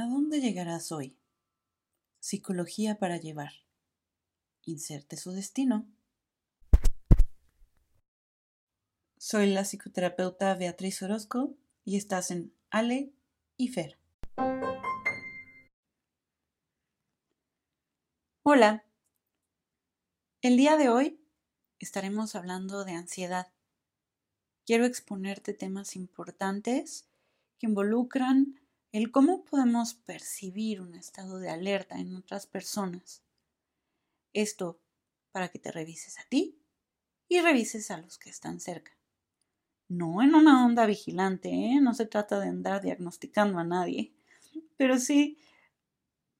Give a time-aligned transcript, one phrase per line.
[0.00, 1.18] ¿A dónde llegarás hoy?
[2.20, 3.50] Psicología para llevar.
[4.62, 5.88] Inserte su destino.
[9.16, 13.12] Soy la psicoterapeuta Beatriz Orozco y estás en Ale
[13.56, 13.98] y Fer.
[18.44, 18.84] Hola.
[20.42, 21.20] El día de hoy
[21.80, 23.48] estaremos hablando de ansiedad.
[24.64, 27.08] Quiero exponerte temas importantes
[27.58, 28.60] que involucran
[28.92, 33.22] el cómo podemos percibir un estado de alerta en otras personas.
[34.32, 34.80] Esto
[35.30, 36.58] para que te revises a ti
[37.28, 38.92] y revises a los que están cerca.
[39.88, 41.80] No en una onda vigilante, ¿eh?
[41.80, 44.14] no se trata de andar diagnosticando a nadie,
[44.76, 45.38] pero sí,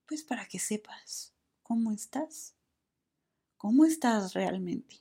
[0.07, 2.55] pues para que sepas cómo estás,
[3.57, 4.96] cómo estás realmente.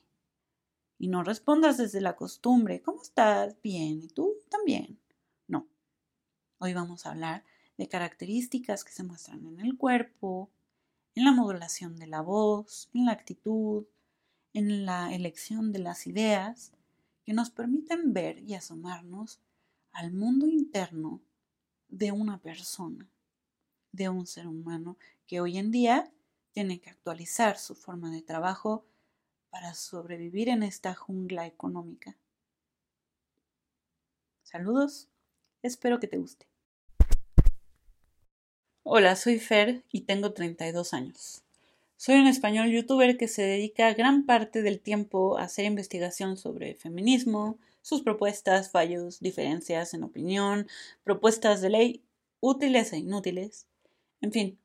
[0.98, 3.60] Y no respondas desde la costumbre, ¿cómo estás?
[3.62, 4.98] Bien, ¿y tú también?
[6.60, 7.44] Hoy vamos a hablar
[7.76, 10.50] de características que se muestran en el cuerpo,
[11.14, 13.86] en la modulación de la voz, en la actitud,
[14.54, 16.72] en la elección de las ideas
[17.24, 19.38] que nos permiten ver y asomarnos
[19.92, 21.20] al mundo interno
[21.88, 23.08] de una persona,
[23.92, 26.10] de un ser humano que hoy en día
[26.50, 28.84] tiene que actualizar su forma de trabajo
[29.50, 32.16] para sobrevivir en esta jungla económica.
[34.42, 35.08] Saludos,
[35.62, 36.48] espero que te guste.
[38.90, 41.42] Hola, soy Fer y tengo 32 años.
[41.98, 46.74] Soy un español youtuber que se dedica gran parte del tiempo a hacer investigación sobre
[46.74, 50.68] feminismo, sus propuestas, fallos, diferencias en opinión,
[51.04, 52.02] propuestas de ley
[52.40, 53.66] útiles e inútiles.
[54.22, 54.58] En fin,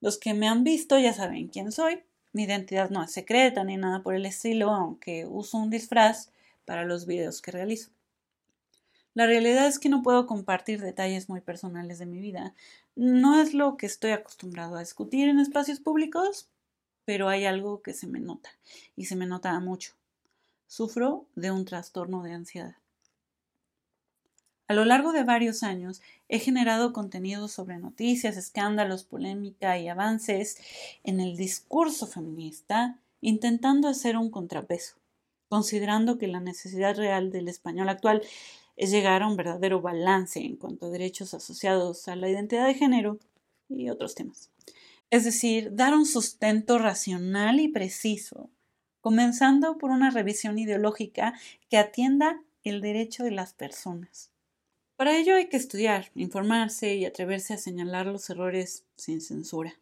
[0.00, 2.04] los que me han visto ya saben quién soy.
[2.32, 6.30] Mi identidad no es secreta ni nada por el estilo, aunque uso un disfraz
[6.64, 7.90] para los videos que realizo.
[9.14, 12.52] La realidad es que no puedo compartir detalles muy personales de mi vida.
[12.96, 16.48] No es lo que estoy acostumbrado a discutir en espacios públicos,
[17.04, 18.50] pero hay algo que se me nota,
[18.94, 19.94] y se me nota mucho.
[20.68, 22.76] Sufro de un trastorno de ansiedad.
[24.68, 30.56] A lo largo de varios años he generado contenido sobre noticias, escándalos, polémica y avances
[31.02, 34.94] en el discurso feminista, intentando hacer un contrapeso,
[35.48, 38.22] considerando que la necesidad real del español actual
[38.76, 42.74] es llegar a un verdadero balance en cuanto a derechos asociados a la identidad de
[42.74, 43.18] género
[43.68, 44.50] y otros temas.
[45.10, 48.50] Es decir, dar un sustento racional y preciso,
[49.00, 51.34] comenzando por una revisión ideológica
[51.68, 54.30] que atienda el derecho de las personas.
[54.96, 59.74] Para ello hay que estudiar, informarse y atreverse a señalar los errores sin censura.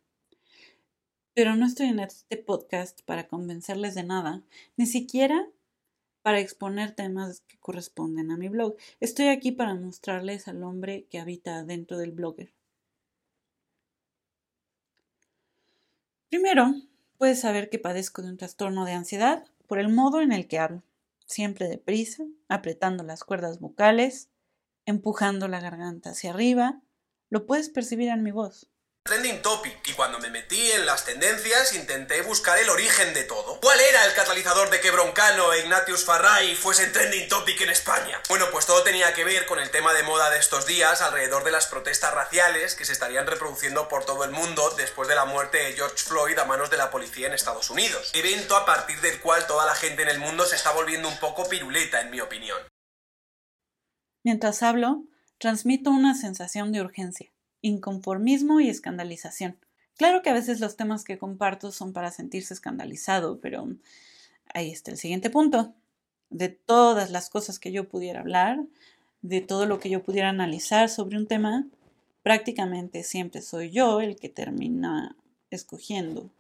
[1.35, 4.43] Pero no estoy en este podcast para convencerles de nada,
[4.77, 5.47] ni siquiera
[6.23, 8.77] para exponer temas que corresponden a mi blog.
[9.01, 12.53] Estoy aquí para mostrarles al hombre que habita dentro del blogger.
[16.29, 16.75] Primero,
[17.19, 20.59] puedes saber que padezco de un trastorno de ansiedad por el modo en el que
[20.59, 20.83] hablo,
[21.27, 24.31] siempre deprisa, apretando las cuerdas vocales,
[24.87, 26.81] empujando la garganta hacia arriba.
[27.31, 28.71] Lo puedes percibir en mi voz
[29.05, 33.61] trending topic y cuando me metí en las tendencias intenté buscar el origen de todo.
[33.61, 38.21] ¿Cuál era el catalizador de que Broncano e Ignatius Farray fuesen trending topic en España?
[38.29, 41.43] Bueno, pues todo tenía que ver con el tema de moda de estos días alrededor
[41.43, 45.25] de las protestas raciales que se estarían reproduciendo por todo el mundo después de la
[45.25, 48.13] muerte de George Floyd a manos de la policía en Estados Unidos.
[48.15, 51.19] Evento a partir del cual toda la gente en el mundo se está volviendo un
[51.19, 52.59] poco piruleta, en mi opinión.
[54.25, 55.03] Mientras hablo,
[55.39, 57.32] transmito una sensación de urgencia
[57.63, 59.57] inconformismo y escandalización.
[59.97, 63.69] Claro que a veces los temas que comparto son para sentirse escandalizado, pero
[64.53, 65.75] ahí está el siguiente punto.
[66.29, 68.65] De todas las cosas que yo pudiera hablar,
[69.23, 71.67] de todo lo que yo pudiera analizar sobre un tema,
[72.23, 75.17] prácticamente siempre soy yo el que termina
[75.51, 76.31] escogiendo,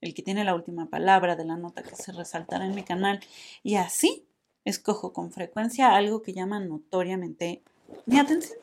[0.00, 3.20] el que tiene la última palabra de la nota que se resaltará en mi canal,
[3.62, 4.24] y así
[4.64, 7.62] escojo con frecuencia algo que llama notoriamente
[8.06, 8.58] mi atención.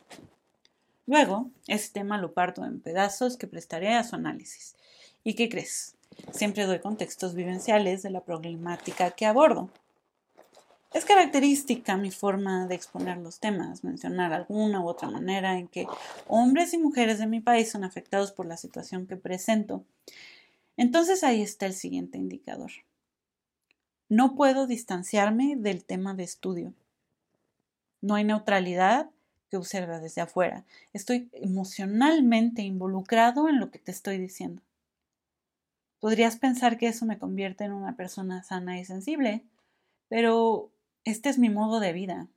[1.07, 4.75] Luego, este tema lo parto en pedazos que prestaré a su análisis.
[5.23, 5.95] ¿Y qué crees?
[6.31, 9.69] Siempre doy contextos vivenciales de la problemática que abordo.
[10.93, 15.85] Es característica mi forma de exponer los temas, mencionar alguna u otra manera en que
[16.27, 19.83] hombres y mujeres de mi país son afectados por la situación que presento.
[20.77, 22.71] Entonces ahí está el siguiente indicador.
[24.07, 26.73] No puedo distanciarme del tema de estudio.
[28.01, 29.09] No hay neutralidad
[29.49, 30.65] que observa desde afuera.
[30.93, 34.61] Estoy emocionalmente involucrado en lo que te estoy diciendo.
[35.99, 39.43] Podrías pensar que eso me convierte en una persona sana y sensible,
[40.07, 40.71] pero
[41.03, 42.27] este es mi modo de vida.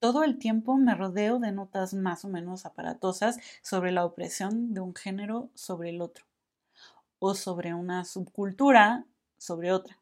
[0.00, 4.80] todo el tiempo me rodeo de notas más o menos aparatosas sobre la opresión de
[4.80, 6.26] un género sobre el otro,
[7.20, 9.06] o sobre una subcultura
[9.38, 9.98] sobre otra,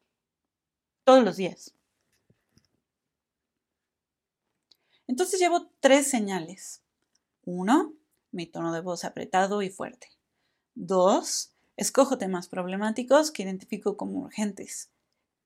[1.03, 1.73] todos los días.
[5.11, 6.83] Entonces llevo tres señales.
[7.43, 7.93] Uno,
[8.31, 10.07] mi tono de voz apretado y fuerte.
[10.73, 14.89] Dos, escojo temas problemáticos que identifico como urgentes.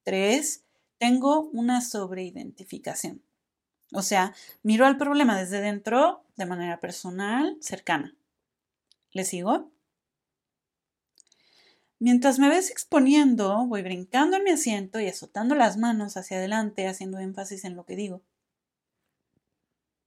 [0.03, 0.65] Tres,
[0.99, 3.23] tengo una sobreidentificación.
[3.91, 8.15] O sea, miro al problema desde dentro de manera personal, cercana.
[9.13, 9.71] ¿Le sigo?
[11.97, 16.87] Mientras me ves exponiendo, voy brincando en mi asiento y azotando las manos hacia adelante,
[16.87, 18.21] haciendo énfasis en lo que digo.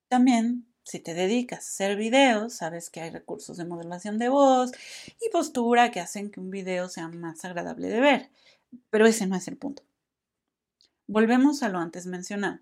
[0.08, 4.72] También, si te dedicas a hacer videos, sabes que hay recursos de modelación de voz
[5.20, 8.30] y postura que hacen que un video sea más agradable de ver,
[8.90, 9.82] pero ese no es el punto.
[11.06, 12.60] Volvemos a lo antes mencionado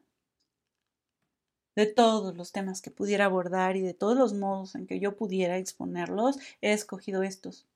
[1.76, 5.14] de todos los temas que pudiera abordar y de todos los modos en que yo
[5.14, 7.66] pudiera exponerlos, he escogido estos.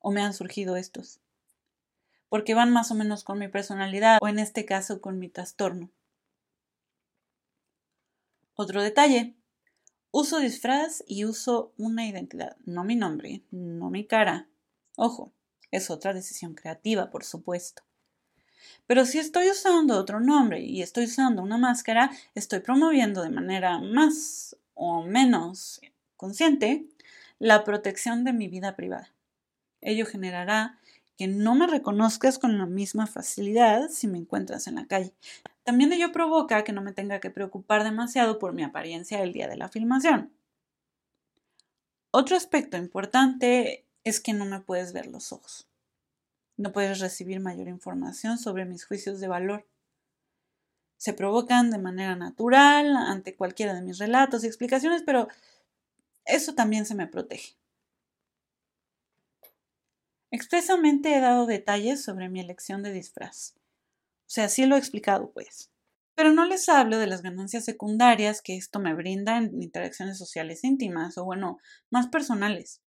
[0.00, 1.20] O me han surgido estos.
[2.30, 5.90] Porque van más o menos con mi personalidad o en este caso con mi trastorno.
[8.56, 9.34] Otro detalle.
[10.12, 14.48] Uso disfraz y uso una identidad, no mi nombre, no mi cara.
[14.96, 15.32] Ojo,
[15.72, 17.82] es otra decisión creativa, por supuesto.
[18.86, 23.80] Pero si estoy usando otro nombre y estoy usando una máscara, estoy promoviendo de manera
[23.80, 25.80] más o menos
[26.16, 26.86] consciente
[27.40, 29.12] la protección de mi vida privada.
[29.80, 30.78] Ello generará
[31.16, 35.12] que no me reconozcas con la misma facilidad si me encuentras en la calle.
[35.64, 39.48] También ello provoca que no me tenga que preocupar demasiado por mi apariencia el día
[39.48, 40.32] de la filmación.
[42.10, 45.66] Otro aspecto importante es que no me puedes ver los ojos.
[46.56, 49.66] No puedes recibir mayor información sobre mis juicios de valor.
[50.98, 55.28] Se provocan de manera natural ante cualquiera de mis relatos y explicaciones, pero
[56.26, 57.56] eso también se me protege.
[60.30, 63.54] Expresamente he dado detalles sobre mi elección de disfraz.
[64.34, 65.70] Sea, sí lo he explicado, pues.
[66.16, 70.64] Pero no les hablo de las ganancias secundarias que esto me brinda en interacciones sociales
[70.64, 71.58] íntimas o, bueno,
[71.88, 72.82] más personales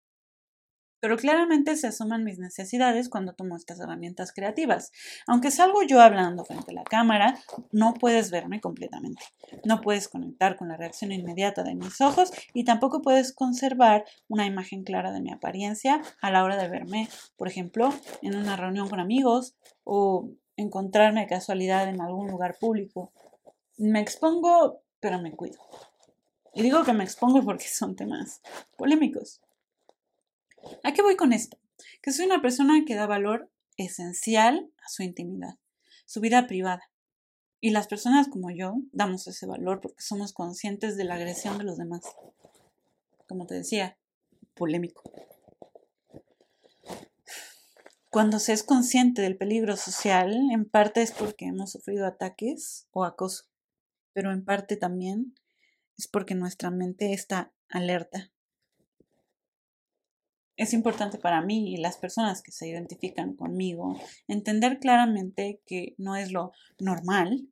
[1.05, 4.91] pero claramente se asoman mis necesidades cuando tomo estas herramientas creativas.
[5.27, 7.37] Aunque salgo yo hablando frente a la cámara,
[7.71, 9.21] no puedes verme completamente.
[9.65, 14.47] No puedes conectar con la reacción inmediata de mis ojos y tampoco puedes conservar una
[14.47, 17.07] imagen clara de mi apariencia a la hora de verme,
[17.37, 17.93] por ejemplo,
[18.23, 23.11] en una reunión con amigos o encontrarme casualidad en algún lugar público.
[23.77, 25.59] Me expongo, pero me cuido.
[26.53, 28.41] Y digo que me expongo porque son temas
[28.77, 29.41] polémicos.
[30.83, 31.57] ¿A qué voy con esto?
[32.01, 35.55] Que soy una persona que da valor esencial a su intimidad,
[36.05, 36.89] su vida privada.
[37.59, 41.63] Y las personas como yo damos ese valor porque somos conscientes de la agresión de
[41.65, 42.03] los demás.
[43.27, 43.97] Como te decía,
[44.53, 45.03] polémico.
[48.15, 53.03] Cuando se es consciente del peligro social, en parte es porque hemos sufrido ataques o
[53.03, 53.43] acoso,
[54.13, 55.35] pero en parte también
[55.97, 58.31] es porque nuestra mente está alerta
[60.55, 66.15] es importante para mí y las personas que se identifican conmigo entender claramente que no
[66.15, 67.49] es lo normal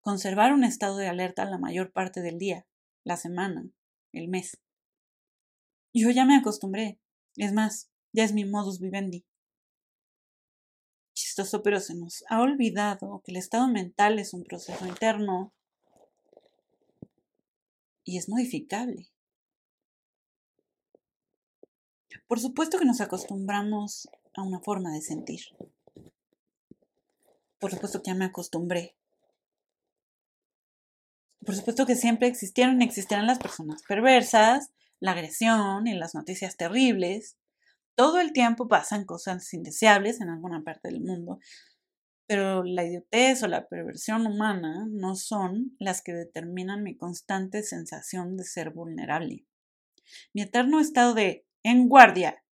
[0.00, 2.66] conservar un estado de alerta la mayor parte del día,
[3.04, 3.68] la semana,
[4.12, 4.58] el mes.
[5.92, 6.98] Yo ya me acostumbré.
[7.34, 9.26] Es más, ya es mi modus vivendi.
[11.36, 15.52] Chistoso, pero se nos ha olvidado que el estado mental es un proceso interno
[18.04, 19.10] y es modificable.
[22.26, 25.42] Por supuesto que nos acostumbramos a una forma de sentir.
[27.58, 28.96] Por supuesto que ya me acostumbré.
[31.44, 36.56] Por supuesto que siempre existieron y existirán las personas perversas, la agresión y las noticias
[36.56, 37.36] terribles.
[37.96, 41.40] Todo el tiempo pasan cosas indeseables en alguna parte del mundo,
[42.26, 48.36] pero la idiotez o la perversión humana no son las que determinan mi constante sensación
[48.36, 49.46] de ser vulnerable.
[50.34, 52.44] Mi eterno estado de en guardia.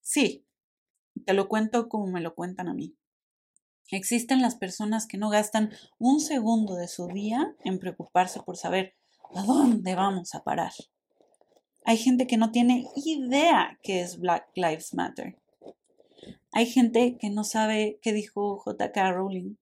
[0.00, 0.46] Sí,
[1.26, 2.96] te lo cuento como me lo cuentan a mí.
[3.90, 8.94] Existen las personas que no gastan un segundo de su día en preocuparse por saber
[9.34, 10.72] a dónde vamos a parar.
[11.84, 15.38] Hay gente que no tiene idea qué es Black Lives Matter.
[16.50, 19.56] Hay gente que no sabe qué dijo JK Rowling.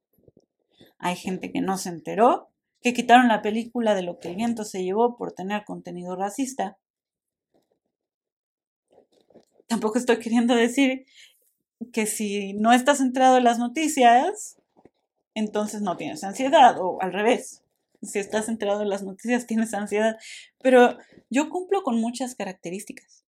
[0.99, 2.49] Hay gente que no se enteró
[2.81, 6.79] que quitaron la película de lo que el viento se llevó por tener contenido racista.
[9.67, 11.07] Tampoco estoy queriendo decir
[11.93, 14.61] que si no estás enterado en las noticias,
[15.35, 17.62] entonces no tienes ansiedad o al revés.
[18.02, 20.18] Si estás enterado de las noticias tienes ansiedad,
[20.61, 20.99] pero
[21.30, 23.25] yo cumplo con muchas características.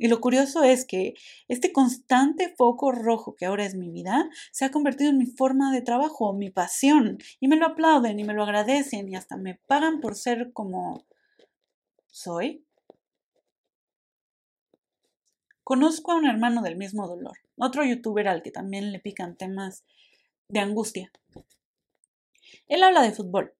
[0.00, 1.14] Y lo curioso es que
[1.48, 5.72] este constante foco rojo que ahora es mi vida se ha convertido en mi forma
[5.72, 9.56] de trabajo, mi pasión, y me lo aplauden y me lo agradecen y hasta me
[9.66, 11.04] pagan por ser como
[12.06, 12.64] soy.
[15.64, 19.84] Conozco a un hermano del mismo dolor, otro youtuber al que también le pican temas
[20.48, 21.10] de angustia.
[22.68, 23.52] Él habla de fútbol,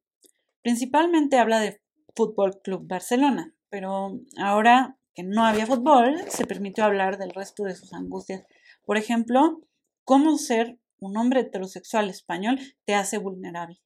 [0.68, 1.80] principalmente habla de
[2.14, 7.74] Fútbol Club Barcelona, pero ahora que no había fútbol, se permitió hablar del resto de
[7.74, 8.44] sus angustias.
[8.84, 9.62] Por ejemplo,
[10.04, 13.80] cómo ser un hombre heterosexual español te hace vulnerable.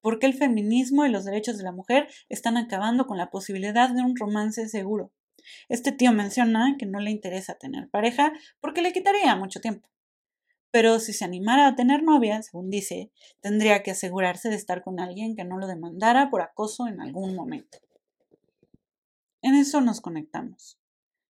[0.00, 3.90] ¿Por qué el feminismo y los derechos de la mujer están acabando con la posibilidad
[3.90, 5.12] de un romance seguro?
[5.68, 9.88] Este tío menciona que no le interesa tener pareja porque le quitaría mucho tiempo.
[10.70, 13.10] Pero si se animara a tener novia, según dice,
[13.40, 17.34] tendría que asegurarse de estar con alguien que no lo demandara por acoso en algún
[17.34, 17.78] momento.
[19.42, 20.78] En eso nos conectamos.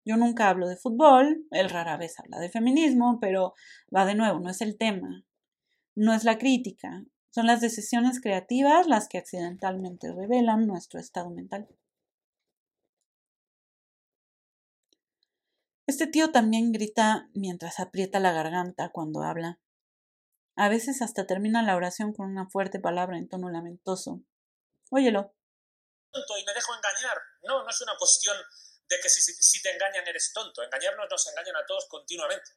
[0.03, 3.53] Yo nunca hablo de fútbol, él rara vez habla de feminismo, pero
[3.96, 5.24] va de nuevo, no es el tema,
[5.96, 11.67] no es la crítica, son las decisiones creativas las que accidentalmente revelan nuestro estado mental.
[15.89, 19.60] Este tío también grita mientras aprieta la garganta cuando habla.
[20.55, 24.22] A veces hasta termina la oración con una fuerte palabra en tono lamentoso.
[24.91, 25.34] Óyelo
[26.13, 27.17] y me dejo engañar.
[27.41, 28.38] No, no es una cuestión
[28.88, 30.62] de que si, te engañan eres tonto.
[30.62, 32.51] Engañarnos nos engañan a todos continuamente.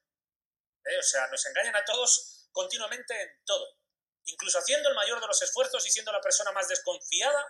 [0.84, 0.98] ¿Eh?
[0.98, 3.78] O sea, nos engañan a todos continuamente en todo.
[4.24, 7.46] Incluso haciendo el mayor de los esfuerzos y siendo la persona más desconfiada,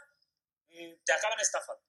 [0.69, 1.83] mm, te acaban estafando.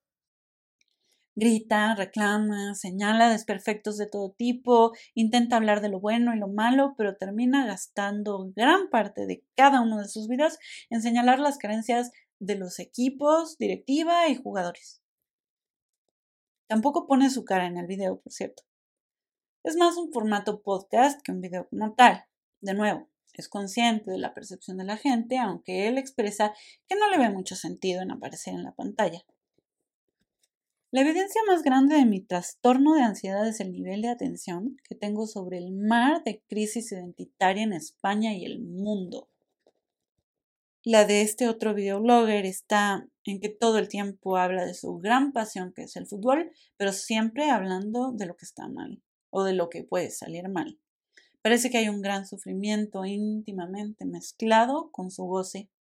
[1.35, 6.93] Grita, reclama, señala desperfectos de todo tipo, intenta hablar de lo bueno y lo malo,
[6.95, 10.59] pero termina gastando gran parte de cada uno de sus vidas
[10.91, 15.01] en señalar las carencias de los equipos, directiva y jugadores.
[16.67, 18.63] Tampoco pone su cara en el video, por cierto.
[19.63, 22.25] Es más un formato podcast que un video como tal.
[22.61, 26.53] De nuevo, es consciente de la percepción de la gente, aunque él expresa
[26.87, 29.23] que no le ve mucho sentido en aparecer en la pantalla.
[30.93, 34.93] La evidencia más grande de mi trastorno de ansiedad es el nivel de atención que
[34.93, 39.27] tengo sobre el mar de crisis identitaria en España y el mundo.
[40.83, 45.31] La de este otro videoblogger está en que todo el tiempo habla de su gran
[45.31, 49.53] pasión que es el fútbol, pero siempre hablando de lo que está mal o de
[49.53, 50.77] lo que puede salir mal.
[51.41, 55.71] Parece que hay un gran sufrimiento íntimamente mezclado con su goce.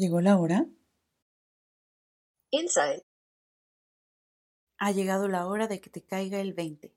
[0.00, 0.66] ¿Llegó la hora?
[2.52, 3.04] Inside.
[4.78, 6.96] Ha llegado la hora de que te caiga el 20.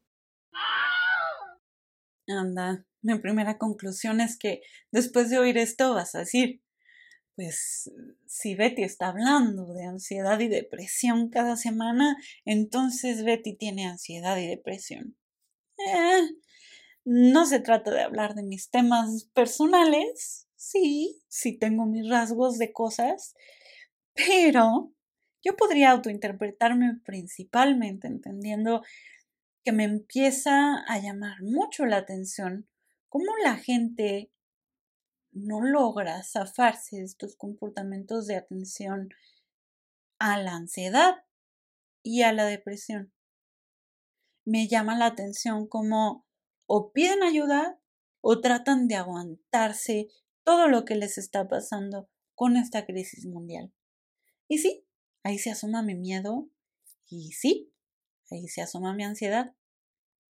[2.29, 6.63] Anda, mi primera conclusión es que después de oír esto vas a decir,
[7.35, 7.91] pues
[8.25, 14.47] si Betty está hablando de ansiedad y depresión cada semana, entonces Betty tiene ansiedad y
[14.47, 15.17] depresión.
[15.77, 16.29] Eh,
[17.03, 22.71] no se trata de hablar de mis temas personales, sí, sí tengo mis rasgos de
[22.71, 23.35] cosas,
[24.13, 24.91] pero
[25.43, 28.81] yo podría autointerpretarme principalmente entendiendo
[29.63, 32.67] que me empieza a llamar mucho la atención
[33.09, 34.31] cómo la gente
[35.31, 39.09] no logra zafarse de estos comportamientos de atención
[40.19, 41.25] a la ansiedad
[42.03, 43.11] y a la depresión.
[44.45, 46.25] Me llama la atención cómo
[46.67, 47.79] o piden ayuda
[48.21, 50.07] o tratan de aguantarse
[50.43, 53.71] todo lo que les está pasando con esta crisis mundial.
[54.47, 54.85] Y sí,
[55.23, 56.49] ahí se asoma mi miedo
[57.07, 57.73] y sí,
[58.33, 59.53] Ahí se asoma mi ansiedad.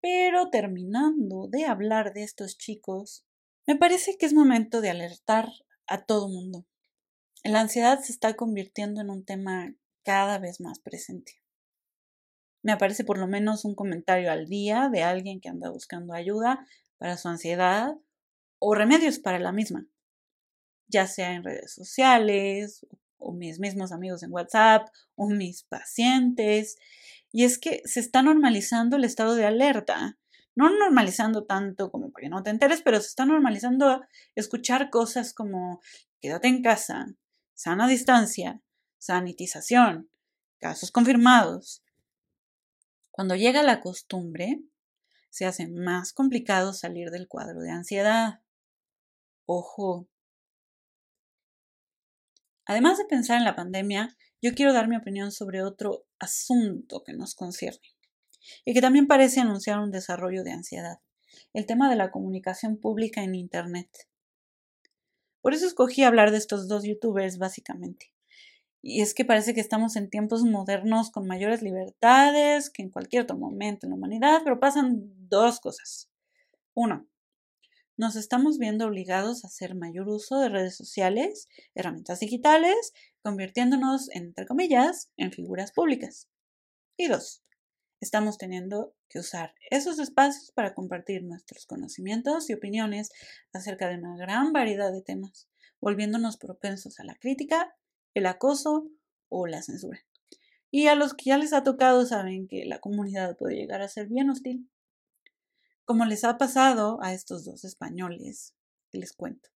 [0.02, 3.26] Pero terminando de hablar de estos chicos,
[3.68, 5.50] me parece que es momento de alertar
[5.88, 6.66] a todo mundo.
[7.44, 11.42] La ansiedad se está convirtiendo en un tema cada vez más presente.
[12.62, 16.66] Me aparece por lo menos un comentario al día de alguien que anda buscando ayuda
[16.98, 17.96] para su ansiedad
[18.60, 19.88] o remedios para la misma,
[20.90, 22.86] ya sea en redes sociales
[23.18, 26.78] o mis mismos amigos en WhatsApp o mis pacientes.
[27.32, 30.18] Y es que se está normalizando el estado de alerta.
[30.56, 34.02] No normalizando tanto como para que no te enteres, pero se está normalizando
[34.36, 35.80] escuchar cosas como
[36.20, 37.14] quédate en casa,
[37.54, 38.62] sana distancia,
[38.98, 40.10] sanitización,
[40.58, 41.82] casos confirmados.
[43.12, 44.62] Cuando llega la costumbre,
[45.30, 48.42] se hace más complicado salir del cuadro de ansiedad.
[49.46, 50.08] Ojo.
[52.70, 57.14] Además de pensar en la pandemia, yo quiero dar mi opinión sobre otro asunto que
[57.14, 57.96] nos concierne
[58.64, 61.00] y que también parece anunciar un desarrollo de ansiedad.
[61.52, 63.90] el tema de la comunicación pública en Internet.
[65.42, 68.14] Por eso escogí hablar de estos dos youtubers básicamente.
[68.84, 73.24] Y es que parece que estamos en tiempos modernos con mayores libertades que en cualquier
[73.24, 76.12] otro momento en la humanidad, pero pasan dos cosas.
[76.76, 77.08] Uno,
[78.00, 84.46] nos estamos viendo obligados a hacer mayor uso de redes sociales, herramientas digitales, convirtiéndonos, entre
[84.46, 86.30] comillas, en figuras públicas.
[86.96, 87.44] Y dos,
[88.00, 93.12] estamos teniendo que usar esos espacios para compartir nuestros conocimientos y opiniones
[93.52, 95.50] acerca de una gran variedad de temas,
[95.82, 97.76] volviéndonos propensos a la crítica
[98.14, 98.88] el acoso
[99.28, 100.00] o la censura.
[100.72, 103.90] Y a los que ya les ha tocado saben que la comunidad puede llegar a
[103.90, 104.70] ser bien hostil.
[105.90, 108.54] Como les ha pasado a estos dos españoles,
[108.92, 109.50] les cuento.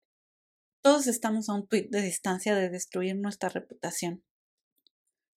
[0.81, 4.23] Todos estamos a un tuit de distancia de destruir nuestra reputación.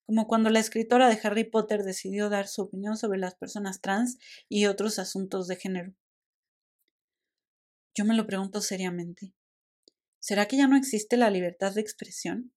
[0.07, 4.17] Como cuando la escritora de Harry Potter decidió dar su opinión sobre las personas trans
[4.49, 5.95] y otros asuntos de género.
[7.95, 9.35] Yo me lo pregunto seriamente.
[10.19, 12.55] ¿Será que ya no existe la libertad de expresión?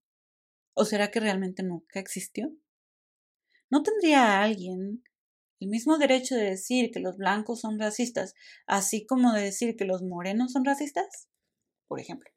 [0.74, 2.56] ¿O será que realmente nunca existió?
[3.70, 5.04] ¿No tendría alguien
[5.60, 8.34] el mismo derecho de decir que los blancos son racistas,
[8.66, 11.28] así como de decir que los morenos son racistas?
[11.88, 12.30] Por ejemplo.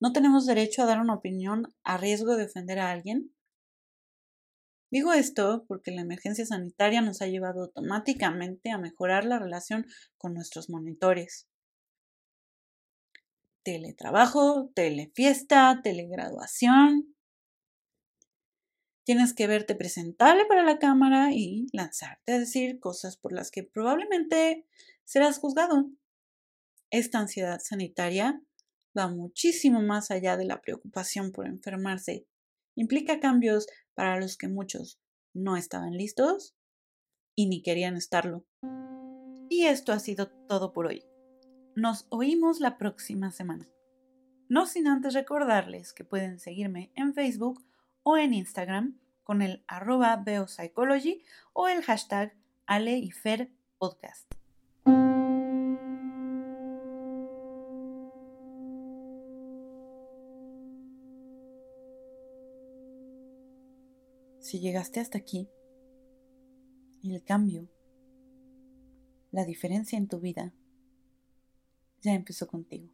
[0.00, 3.34] ¿No tenemos derecho a dar una opinión a riesgo de ofender a alguien?
[4.90, 9.86] Digo esto porque la emergencia sanitaria nos ha llevado automáticamente a mejorar la relación
[10.18, 11.46] con nuestros monitores.
[13.62, 17.14] Teletrabajo, telefiesta, telegraduación,
[19.10, 23.64] Tienes que verte presentable para la cámara y lanzarte a decir cosas por las que
[23.64, 24.68] probablemente
[25.04, 25.90] serás juzgado.
[26.90, 28.40] Esta ansiedad sanitaria
[28.96, 32.28] va muchísimo más allá de la preocupación por enfermarse.
[32.76, 35.00] Implica cambios para los que muchos
[35.34, 36.54] no estaban listos
[37.34, 38.46] y ni querían estarlo.
[39.48, 41.02] Y esto ha sido todo por hoy.
[41.74, 43.68] Nos oímos la próxima semana.
[44.48, 47.60] No sin antes recordarles que pueden seguirme en Facebook
[48.02, 52.34] o en Instagram con el arroba beopsychology o el hashtag
[52.66, 54.32] Ale y Fer Podcast.
[64.40, 65.48] Si llegaste hasta aquí,
[67.04, 67.68] el cambio,
[69.30, 70.52] la diferencia en tu vida,
[72.02, 72.88] ya empezó contigo.